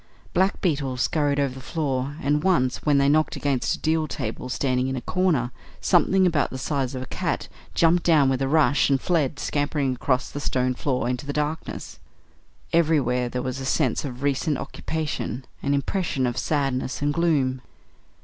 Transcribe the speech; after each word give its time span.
Black 0.33 0.61
beetles 0.61 1.03
scurried 1.03 1.39
over 1.39 1.53
the 1.53 1.59
floor, 1.61 2.15
and 2.23 2.41
once, 2.43 2.77
when 2.83 2.97
they 2.97 3.07
knocked 3.07 3.35
against 3.35 3.75
a 3.75 3.77
deal 3.77 4.07
table 4.07 4.49
standing 4.49 4.87
in 4.87 4.95
a 4.95 5.01
corner, 5.01 5.51
something 5.79 6.25
about 6.25 6.49
the 6.49 6.57
size 6.57 6.95
of 6.95 7.03
a 7.03 7.05
cat 7.05 7.47
jumped 7.75 8.01
down 8.01 8.27
with 8.27 8.41
a 8.41 8.47
rush 8.47 8.89
and 8.89 8.99
fled, 8.99 9.37
scampering 9.37 9.93
across 9.93 10.31
the 10.31 10.39
stone 10.39 10.73
floor 10.73 11.07
into 11.07 11.27
the 11.27 11.31
darkness. 11.33 11.99
Everywhere 12.73 13.29
there 13.29 13.43
was 13.43 13.59
a 13.59 13.63
sense 13.65 14.03
of 14.03 14.23
recent 14.23 14.57
occupation, 14.57 15.45
an 15.61 15.75
impression 15.75 16.25
of 16.25 16.35
sadness 16.35 17.03
and 17.03 17.13
gloom. 17.13 17.61